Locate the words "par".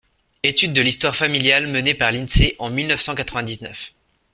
1.93-2.11